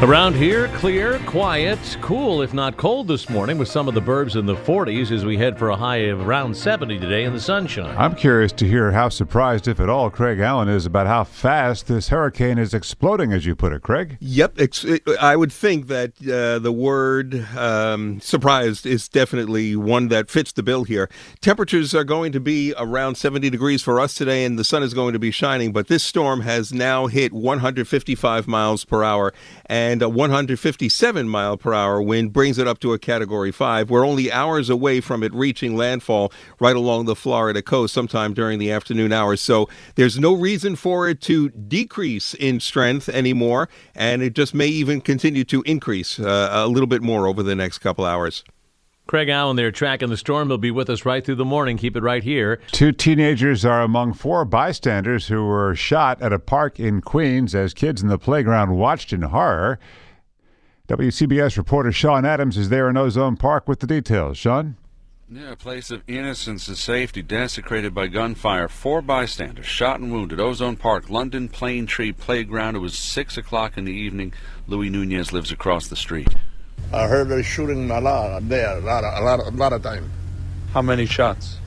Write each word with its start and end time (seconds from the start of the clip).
Around 0.00 0.36
here, 0.36 0.68
clear, 0.76 1.18
quiet, 1.26 1.98
cool, 2.00 2.40
if 2.40 2.54
not 2.54 2.76
cold 2.76 3.08
this 3.08 3.28
morning, 3.28 3.58
with 3.58 3.66
some 3.66 3.88
of 3.88 3.94
the 3.94 4.00
burbs 4.00 4.36
in 4.36 4.46
the 4.46 4.54
40s 4.54 5.10
as 5.10 5.24
we 5.24 5.36
head 5.36 5.58
for 5.58 5.70
a 5.70 5.76
high 5.76 5.96
of 5.96 6.24
around 6.24 6.56
70 6.56 7.00
today 7.00 7.24
in 7.24 7.32
the 7.32 7.40
sunshine. 7.40 7.96
I'm 7.98 8.14
curious 8.14 8.52
to 8.52 8.64
hear 8.64 8.92
how 8.92 9.08
surprised, 9.08 9.66
if 9.66 9.80
at 9.80 9.88
all, 9.88 10.08
Craig 10.08 10.38
Allen 10.38 10.68
is 10.68 10.86
about 10.86 11.08
how 11.08 11.24
fast 11.24 11.88
this 11.88 12.10
hurricane 12.10 12.58
is 12.58 12.74
exploding, 12.74 13.32
as 13.32 13.44
you 13.44 13.56
put 13.56 13.72
it, 13.72 13.82
Craig. 13.82 14.18
Yep. 14.20 14.60
I 15.20 15.34
would 15.34 15.50
think 15.50 15.88
that 15.88 16.12
uh, 16.22 16.60
the 16.60 16.70
word 16.70 17.34
um, 17.56 18.20
surprised 18.20 18.86
is 18.86 19.08
definitely 19.08 19.74
one 19.74 20.06
that 20.08 20.30
fits 20.30 20.52
the 20.52 20.62
bill 20.62 20.84
here. 20.84 21.10
Temperatures 21.40 21.92
are 21.92 22.04
going 22.04 22.30
to 22.30 22.40
be 22.40 22.72
around 22.78 23.16
70 23.16 23.50
degrees 23.50 23.82
for 23.82 23.98
us 23.98 24.14
today, 24.14 24.44
and 24.44 24.56
the 24.56 24.62
sun 24.64 24.84
is 24.84 24.94
going 24.94 25.12
to 25.14 25.18
be 25.18 25.32
shining, 25.32 25.72
but 25.72 25.88
this 25.88 26.04
storm 26.04 26.42
has 26.42 26.72
now 26.72 27.08
hit 27.08 27.32
155 27.32 28.46
miles 28.46 28.84
per 28.84 29.02
hour. 29.02 29.34
And 29.66 29.87
and 29.88 30.02
a 30.02 30.08
157 30.08 31.28
mile 31.30 31.56
per 31.56 31.72
hour 31.72 32.02
wind 32.02 32.30
brings 32.30 32.58
it 32.58 32.68
up 32.68 32.78
to 32.78 32.92
a 32.92 32.98
category 32.98 33.50
5. 33.50 33.88
We're 33.88 34.04
only 34.04 34.30
hours 34.30 34.68
away 34.68 35.00
from 35.00 35.22
it 35.22 35.32
reaching 35.32 35.78
landfall 35.78 36.30
right 36.60 36.76
along 36.76 37.06
the 37.06 37.16
Florida 37.16 37.62
coast 37.62 37.94
sometime 37.94 38.34
during 38.34 38.58
the 38.58 38.70
afternoon 38.70 39.12
hours. 39.12 39.40
So 39.40 39.66
there's 39.94 40.18
no 40.18 40.34
reason 40.34 40.76
for 40.76 41.08
it 41.08 41.22
to 41.22 41.48
decrease 41.48 42.34
in 42.34 42.60
strength 42.60 43.08
anymore, 43.08 43.70
and 43.94 44.20
it 44.20 44.34
just 44.34 44.52
may 44.52 44.66
even 44.66 45.00
continue 45.00 45.44
to 45.44 45.62
increase 45.62 46.20
uh, 46.20 46.50
a 46.52 46.68
little 46.68 46.86
bit 46.86 47.00
more 47.00 47.26
over 47.26 47.42
the 47.42 47.54
next 47.54 47.78
couple 47.78 48.04
hours. 48.04 48.44
Craig 49.08 49.30
Allen 49.30 49.56
there 49.56 49.72
tracking 49.72 50.10
the 50.10 50.18
storm. 50.18 50.48
He'll 50.48 50.58
be 50.58 50.70
with 50.70 50.90
us 50.90 51.06
right 51.06 51.24
through 51.24 51.36
the 51.36 51.44
morning. 51.46 51.78
Keep 51.78 51.96
it 51.96 52.02
right 52.02 52.22
here. 52.22 52.60
Two 52.72 52.92
teenagers 52.92 53.64
are 53.64 53.80
among 53.80 54.12
four 54.12 54.44
bystanders 54.44 55.28
who 55.28 55.46
were 55.46 55.74
shot 55.74 56.20
at 56.20 56.30
a 56.30 56.38
park 56.38 56.78
in 56.78 57.00
Queens 57.00 57.54
as 57.54 57.72
kids 57.72 58.02
in 58.02 58.08
the 58.08 58.18
playground 58.18 58.76
watched 58.76 59.14
in 59.14 59.22
horror. 59.22 59.78
WCBS 60.88 61.56
reporter 61.56 61.90
Sean 61.90 62.26
Adams 62.26 62.58
is 62.58 62.68
there 62.68 62.90
in 62.90 62.98
Ozone 62.98 63.38
Park 63.38 63.66
with 63.66 63.80
the 63.80 63.86
details. 63.86 64.36
Sean? 64.36 64.76
Yeah, 65.30 65.52
a 65.52 65.56
place 65.56 65.90
of 65.90 66.02
innocence 66.06 66.68
and 66.68 66.76
safety 66.76 67.22
desecrated 67.22 67.94
by 67.94 68.08
gunfire. 68.08 68.68
Four 68.68 69.00
bystanders 69.00 69.64
shot 69.64 70.00
and 70.00 70.12
wounded. 70.12 70.38
Ozone 70.38 70.76
Park, 70.76 71.08
London 71.08 71.48
Plane 71.48 71.86
Tree 71.86 72.12
Playground. 72.12 72.76
It 72.76 72.80
was 72.80 72.96
6 72.98 73.38
o'clock 73.38 73.78
in 73.78 73.86
the 73.86 73.92
evening. 73.92 74.34
Louis 74.66 74.90
Nunez 74.90 75.32
lives 75.32 75.50
across 75.50 75.88
the 75.88 75.96
street. 75.96 76.34
I 76.92 77.06
heard 77.06 77.28
the 77.28 77.42
shooting 77.42 77.90
a 77.90 78.00
lot 78.00 78.48
there, 78.48 78.78
a 78.78 78.80
lot, 78.80 79.04
a 79.04 79.22
lot, 79.22 79.40
a 79.40 79.50
lot 79.50 79.72
of 79.72 79.82
time. 79.82 80.10
How 80.72 80.82
many 80.82 81.06
shots? 81.06 81.58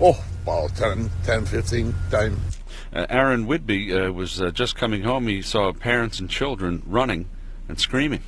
Oh, 0.00 0.22
about 0.42 0.74
10, 0.76 1.10
10 1.24 1.46
15 1.46 1.94
times. 2.10 2.58
Uh, 2.92 3.06
Aaron 3.08 3.46
Whitby 3.46 3.92
uh, 3.92 4.10
was 4.10 4.40
uh, 4.40 4.50
just 4.50 4.76
coming 4.76 5.02
home. 5.02 5.28
He 5.28 5.42
saw 5.42 5.72
parents 5.72 6.20
and 6.20 6.28
children 6.28 6.82
running 6.86 7.28
and 7.68 7.78
screaming. 7.78 8.22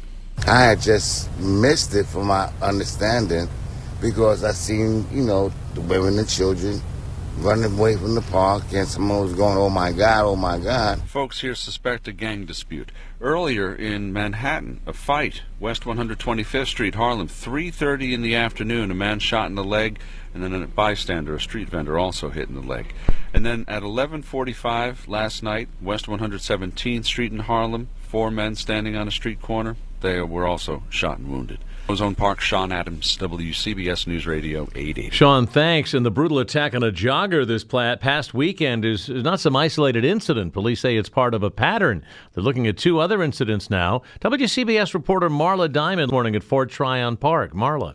I 0.47 0.63
had 0.65 0.81
just 0.81 1.31
missed 1.39 1.95
it 1.95 2.07
from 2.07 2.29
my 2.29 2.51
understanding 2.63 3.49
because 4.01 4.45
I 4.45 4.53
seen, 4.53 5.07
you 5.13 5.23
know, 5.23 5.53
the 5.75 5.81
women 5.83 6.19
and 6.19 6.29
children 6.29 6.81
running 7.39 7.79
away 7.79 7.97
from 7.97 8.15
the 8.15 8.23
park, 8.23 8.63
and 8.73 8.87
someone 8.87 9.21
was 9.21 9.35
going, 9.35 9.57
"Oh 9.57 9.71
my 9.71 9.93
God, 9.93 10.25
oh 10.25 10.37
my 10.37 10.59
God!" 10.59 11.03
Folks 11.03 11.41
here 11.41 11.55
suspect 11.55 12.09
a 12.09 12.13
gang 12.13 12.45
dispute. 12.45 12.93
Earlier 13.21 13.75
in 13.75 14.13
Manhattan, 14.13 14.81
a 14.87 14.93
fight, 14.93 15.43
West 15.61 15.85
125th 15.85 16.69
Street, 16.69 16.95
Harlem, 16.95 17.29
3:30 17.29 18.15
in 18.15 18.23
the 18.23 18.35
afternoon. 18.35 18.91
A 18.91 18.95
man 18.95 19.19
shot 19.19 19.49
in 19.49 19.55
the 19.55 19.65
leg, 19.65 19.99
and 20.35 20.43
then 20.43 20.55
a 20.55 20.67
bystander, 20.67 21.35
a 21.35 21.41
street 21.41 21.69
vendor, 21.69 21.99
also 21.99 22.31
hit 22.31 22.49
in 22.49 22.55
the 22.55 22.61
leg. 22.61 22.95
And 23.35 23.47
then 23.47 23.65
at 23.69 23.83
11:45 23.83 25.09
last 25.09 25.43
night, 25.43 25.69
West 25.81 26.07
117th 26.09 27.07
Street 27.07 27.33
in 27.33 27.41
Harlem, 27.41 27.89
four 28.01 28.31
men 28.31 28.55
standing 28.55 28.97
on 28.97 29.09
a 29.09 29.13
street 29.13 29.41
corner. 29.41 29.77
They 30.01 30.21
were 30.21 30.47
also 30.47 30.83
shot 30.91 31.19
and 31.19 31.29
wounded. 31.29 31.59
Ozone 31.93 32.15
Park, 32.15 32.41
Sean 32.41 32.73
Adams, 32.73 33.19
WCBS 33.19 34.07
News 34.07 34.27
Radio 34.27 34.67
80. 34.75 35.11
Sean, 35.11 35.47
thanks. 35.47 35.93
And 35.93 36.07
the 36.07 36.11
brutal 36.11 36.39
attack 36.39 36.75
on 36.75 36.83
a 36.83 36.91
jogger 36.91 37.47
this 37.47 37.65
past 37.65 38.33
weekend 38.33 38.87
is 38.87 39.11
not 39.11 39.41
some 39.41 39.55
isolated 39.55 40.03
incident. 40.03 40.55
Police 40.55 40.81
say 40.81 40.97
it's 40.97 41.11
part 41.11 41.35
of 41.35 41.43
a 41.43 41.51
pattern. 41.51 42.03
They're 42.33 42.43
looking 42.43 42.67
at 42.67 42.79
two 42.79 42.99
other 42.99 43.23
incidents 43.23 43.69
now. 43.69 44.01
WCBS 44.23 44.95
reporter 44.95 45.29
Marla 45.29 45.71
Diamond 45.71 46.11
morning 46.11 46.35
at 46.35 46.43
Fort 46.43 46.71
Tryon 46.71 47.19
Park. 47.19 47.53
Marla. 47.53 47.95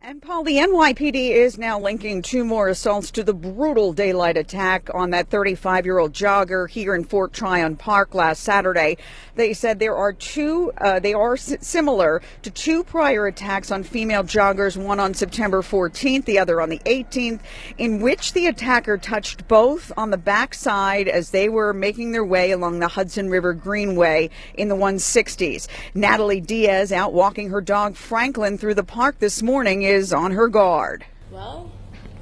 And 0.00 0.22
Paul, 0.22 0.44
the 0.44 0.58
NYPD 0.58 1.30
is 1.32 1.58
now 1.58 1.78
linking 1.80 2.22
two 2.22 2.44
more 2.44 2.68
assaults 2.68 3.10
to 3.10 3.24
the 3.24 3.34
brutal 3.34 3.92
daylight 3.92 4.36
attack 4.36 4.88
on 4.94 5.10
that 5.10 5.28
35 5.28 5.84
year 5.84 5.98
old 5.98 6.12
jogger 6.12 6.70
here 6.70 6.94
in 6.94 7.02
Fort 7.02 7.32
Tryon 7.32 7.74
Park 7.74 8.14
last 8.14 8.44
Saturday. 8.44 8.96
They 9.34 9.52
said 9.52 9.80
there 9.80 9.96
are 9.96 10.12
two, 10.12 10.72
uh, 10.78 11.00
they 11.00 11.14
are 11.14 11.34
s- 11.34 11.56
similar 11.60 12.22
to 12.42 12.50
two 12.50 12.84
prior 12.84 13.26
attacks 13.26 13.72
on 13.72 13.82
female 13.82 14.22
joggers, 14.22 14.76
one 14.76 15.00
on 15.00 15.14
September 15.14 15.62
14th, 15.62 16.26
the 16.26 16.38
other 16.38 16.60
on 16.60 16.68
the 16.68 16.80
18th, 16.86 17.40
in 17.76 18.00
which 18.00 18.34
the 18.34 18.46
attacker 18.46 18.98
touched 18.98 19.48
both 19.48 19.90
on 19.96 20.10
the 20.10 20.16
backside 20.16 21.08
as 21.08 21.30
they 21.30 21.48
were 21.48 21.72
making 21.74 22.12
their 22.12 22.24
way 22.24 22.52
along 22.52 22.78
the 22.78 22.88
Hudson 22.88 23.28
River 23.30 23.52
Greenway 23.52 24.30
in 24.54 24.68
the 24.68 24.76
160s. 24.76 25.66
Natalie 25.92 26.40
Diaz 26.40 26.92
out 26.92 27.12
walking 27.12 27.50
her 27.50 27.60
dog 27.60 27.96
Franklin 27.96 28.56
through 28.58 28.74
the 28.74 28.84
park 28.84 29.18
this 29.18 29.42
morning 29.42 29.87
is 29.88 30.12
on 30.12 30.32
her 30.32 30.48
guard. 30.48 31.04
Well, 31.30 31.72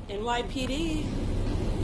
NYPD, 0.09 1.05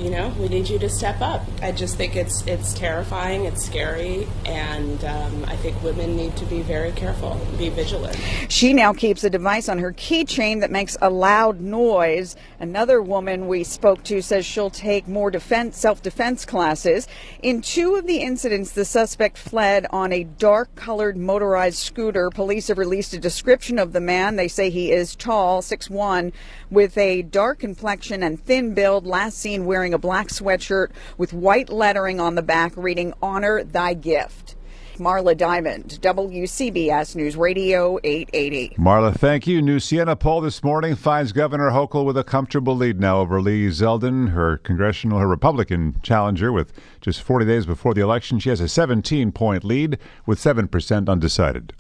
you 0.03 0.11
know, 0.11 0.35
we 0.41 0.49
need 0.49 0.69
you 0.69 0.81
to 0.81 0.89
step 0.89 1.21
up. 1.21 1.43
I 1.63 1.71
just 1.71 1.97
think 1.97 2.17
it's 2.17 2.45
it's 2.47 2.75
terrifying, 2.75 3.45
it's 3.45 3.65
scary, 3.65 4.27
and 4.45 5.05
um, 5.05 5.45
I 5.47 5.55
think 5.57 5.81
women 5.81 6.17
need 6.17 6.37
to 6.39 6.45
be 6.47 6.61
very 6.61 6.91
careful, 6.93 7.41
be 7.57 7.69
vigilant. 7.69 8.19
She 8.49 8.73
now 8.73 8.93
keeps 8.93 9.23
a 9.23 9.31
device 9.31 9.69
on 9.69 9.79
her 9.79 9.93
keychain 9.93 10.61
that 10.61 10.73
makes 10.73 10.97
a 11.01 11.09
loud 11.09 11.61
noise. 11.61 12.35
Another 12.59 13.01
woman 13.01 13.47
we 13.47 13.63
spoke 13.63 14.03
to 14.05 14.23
says 14.23 14.45
she'll 14.45 14.71
take 14.71 15.07
more 15.07 15.31
defense, 15.31 15.79
self-defense 15.79 16.47
classes. 16.47 17.07
In 17.41 17.63
two 17.63 17.95
of 17.95 18.09
the 18.09 18.19
incidents, 18.19 18.73
the 18.73 18.85
suspect 18.85 19.39
fled 19.39 19.87
on 19.91 20.13
a 20.13 20.25
dark-colored 20.25 21.17
motorized 21.17 21.79
scooter. 21.79 22.29
Police 22.31 22.69
have 22.69 22.79
released 22.79 23.15
a 23.15 23.19
description 23.21 23.79
of 23.79 23.93
the 23.93 24.01
man. 24.01 24.35
They 24.35 24.49
say 24.49 24.69
he 24.69 24.91
is 24.91 25.15
tall, 25.15 25.63
6'1", 25.63 26.33
with 26.71 26.99
a 26.99 27.23
dark 27.23 27.61
complexion 27.61 28.25
and 28.25 28.43
thin 28.45 28.75
build. 28.75 29.07
Last 29.07 29.39
seen 29.39 29.65
wearing 29.65 29.92
a 29.93 29.99
black 29.99 30.29
sweatshirt 30.29 30.91
with 31.19 31.33
white 31.33 31.69
lettering 31.69 32.21
on 32.21 32.35
the 32.35 32.43
back 32.43 32.73
reading 32.77 33.13
"Honor 33.23 33.63
Thy 33.65 33.95
Gift." 33.95 34.57
Marla 34.99 35.37
Diamond, 35.37 35.99
WCBS 36.03 37.17
News 37.17 37.35
Radio 37.35 37.99
880. 38.05 38.77
Marla, 38.77 39.15
thank 39.15 39.47
you. 39.47 39.63
New 39.63 39.81
Siena 39.81 40.15
poll 40.15 40.43
this 40.43 40.63
morning 40.63 40.95
finds 40.95 41.33
Governor 41.33 41.71
Hochul 41.71 42.05
with 42.05 42.17
a 42.19 42.25
comfortable 42.25 42.77
lead 42.77 43.01
now 43.01 43.19
over 43.19 43.41
Lee 43.41 43.69
Zeldin, 43.69 44.31
her 44.31 44.59
congressional, 44.59 45.19
her 45.19 45.27
Republican 45.27 45.97
challenger, 46.03 46.53
with 46.53 46.73
just 47.01 47.23
40 47.23 47.47
days 47.47 47.65
before 47.67 47.95
the 47.95 48.03
election. 48.03 48.39
She 48.39 48.51
has 48.51 48.61
a 48.61 48.69
17 48.69 49.33
point 49.33 49.65
lead 49.65 49.99
with 50.27 50.39
7% 50.39 51.09
undecided. 51.09 51.73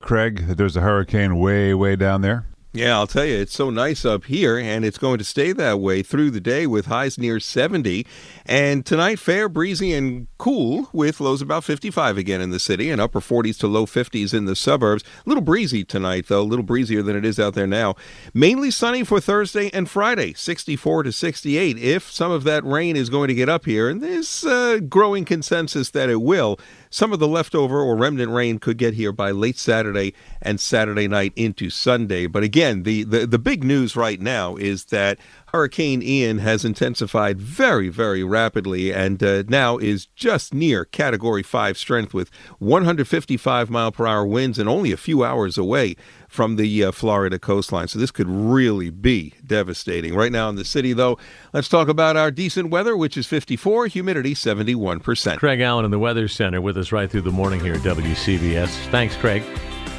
Craig, 0.00 0.46
there's 0.56 0.76
a 0.76 0.80
hurricane 0.80 1.38
way, 1.38 1.74
way 1.74 1.96
down 1.96 2.22
there. 2.22 2.46
Yeah, 2.78 2.96
I'll 2.96 3.08
tell 3.08 3.24
you, 3.24 3.36
it's 3.36 3.56
so 3.56 3.70
nice 3.70 4.04
up 4.04 4.26
here, 4.26 4.56
and 4.56 4.84
it's 4.84 4.98
going 4.98 5.18
to 5.18 5.24
stay 5.24 5.50
that 5.50 5.80
way 5.80 6.00
through 6.00 6.30
the 6.30 6.40
day 6.40 6.64
with 6.64 6.86
highs 6.86 7.18
near 7.18 7.40
70. 7.40 8.06
And 8.46 8.86
tonight, 8.86 9.18
fair, 9.18 9.48
breezy, 9.48 9.92
and 9.92 10.28
cool 10.38 10.88
with 10.92 11.20
lows 11.20 11.42
about 11.42 11.64
55 11.64 12.16
again 12.16 12.40
in 12.40 12.50
the 12.50 12.60
city 12.60 12.88
and 12.88 13.00
upper 13.00 13.18
40s 13.18 13.58
to 13.58 13.66
low 13.66 13.84
50s 13.84 14.32
in 14.32 14.44
the 14.44 14.54
suburbs. 14.54 15.02
A 15.26 15.28
little 15.28 15.42
breezy 15.42 15.82
tonight, 15.82 16.26
though, 16.28 16.42
a 16.42 16.44
little 16.44 16.64
breezier 16.64 17.02
than 17.02 17.16
it 17.16 17.24
is 17.24 17.40
out 17.40 17.54
there 17.54 17.66
now. 17.66 17.96
Mainly 18.32 18.70
sunny 18.70 19.02
for 19.02 19.20
Thursday 19.20 19.70
and 19.74 19.90
Friday, 19.90 20.32
64 20.34 21.02
to 21.02 21.10
68. 21.10 21.78
If 21.78 22.08
some 22.08 22.30
of 22.30 22.44
that 22.44 22.64
rain 22.64 22.94
is 22.94 23.10
going 23.10 23.26
to 23.26 23.34
get 23.34 23.48
up 23.48 23.64
here, 23.64 23.88
and 23.88 24.00
there's 24.00 24.44
a 24.44 24.80
growing 24.80 25.24
consensus 25.24 25.90
that 25.90 26.08
it 26.08 26.22
will, 26.22 26.60
some 26.90 27.12
of 27.12 27.18
the 27.18 27.26
leftover 27.26 27.80
or 27.80 27.96
remnant 27.96 28.30
rain 28.30 28.60
could 28.60 28.78
get 28.78 28.94
here 28.94 29.12
by 29.12 29.32
late 29.32 29.58
Saturday 29.58 30.14
and 30.40 30.60
Saturday 30.60 31.08
night 31.08 31.32
into 31.34 31.70
Sunday. 31.70 32.28
But 32.28 32.44
again, 32.44 32.67
the, 32.76 33.04
the, 33.04 33.26
the 33.26 33.38
big 33.38 33.64
news 33.64 33.96
right 33.96 34.20
now 34.20 34.56
is 34.56 34.86
that 34.86 35.18
Hurricane 35.52 36.02
Ian 36.02 36.38
has 36.38 36.64
intensified 36.64 37.40
very, 37.40 37.88
very 37.88 38.22
rapidly 38.22 38.92
and 38.92 39.22
uh, 39.22 39.44
now 39.48 39.78
is 39.78 40.06
just 40.06 40.52
near 40.52 40.84
Category 40.84 41.42
5 41.42 41.78
strength 41.78 42.12
with 42.12 42.30
155 42.58 43.70
mile 43.70 43.92
per 43.92 44.06
hour 44.06 44.26
winds 44.26 44.58
and 44.58 44.68
only 44.68 44.92
a 44.92 44.96
few 44.96 45.24
hours 45.24 45.56
away 45.56 45.96
from 46.28 46.56
the 46.56 46.84
uh, 46.84 46.92
Florida 46.92 47.38
coastline. 47.38 47.88
So 47.88 47.98
this 47.98 48.10
could 48.10 48.28
really 48.28 48.90
be 48.90 49.34
devastating. 49.44 50.14
Right 50.14 50.30
now 50.30 50.50
in 50.50 50.56
the 50.56 50.64
city, 50.64 50.92
though, 50.92 51.18
let's 51.54 51.68
talk 51.68 51.88
about 51.88 52.16
our 52.16 52.30
decent 52.30 52.70
weather, 52.70 52.96
which 52.96 53.16
is 53.16 53.26
54, 53.26 53.86
humidity 53.86 54.34
71%. 54.34 55.38
Craig 55.38 55.60
Allen 55.60 55.86
in 55.86 55.90
the 55.90 55.98
Weather 55.98 56.28
Center 56.28 56.60
with 56.60 56.76
us 56.76 56.92
right 56.92 57.10
through 57.10 57.22
the 57.22 57.32
morning 57.32 57.60
here 57.60 57.74
at 57.74 57.80
WCBS. 57.80 58.68
Thanks, 58.90 59.16
Craig. 59.16 59.42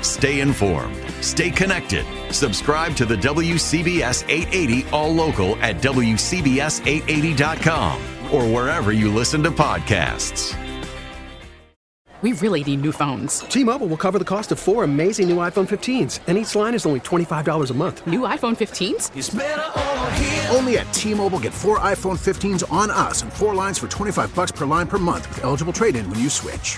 Stay 0.01 0.41
informed. 0.41 0.97
Stay 1.21 1.51
connected. 1.51 2.05
Subscribe 2.31 2.95
to 2.95 3.05
the 3.05 3.15
WCBS 3.15 4.27
880 4.29 4.89
All 4.89 5.13
Local 5.13 5.55
at 5.57 5.75
WCBS880.com 5.77 8.01
or 8.33 8.45
wherever 8.45 8.91
you 8.91 9.13
listen 9.13 9.43
to 9.43 9.51
podcasts. 9.51 10.55
We 12.21 12.33
really 12.33 12.65
need 12.65 12.81
new 12.81 12.91
phones. 12.91 13.39
T-Mobile 13.41 13.87
will 13.87 13.95
cover 13.95 14.19
the 14.19 14.25
cost 14.25 14.51
of 14.51 14.59
four 14.59 14.83
amazing 14.83 15.29
new 15.29 15.37
iPhone 15.37 15.69
15s, 15.69 16.19
and 16.27 16.37
each 16.37 16.53
line 16.53 16.73
is 16.73 16.85
only 16.85 16.99
$25 16.99 17.71
a 17.71 17.73
month. 17.73 18.05
New 18.05 18.21
iPhone 18.21 18.57
15s? 18.57 20.53
Only 20.53 20.79
at 20.79 20.93
T-Mobile 20.93 21.39
get 21.39 21.53
four 21.53 21.79
iPhone 21.79 22.19
15s 22.19 22.69
on 22.69 22.91
us 22.91 23.21
and 23.21 23.31
four 23.31 23.55
lines 23.55 23.79
for 23.79 23.87
25 23.87 24.35
bucks 24.35 24.51
per 24.51 24.65
line 24.65 24.87
per 24.87 24.97
month 24.97 25.29
with 25.29 25.45
eligible 25.45 25.71
trade-in 25.71 26.09
when 26.09 26.19
you 26.19 26.29
switch. 26.29 26.77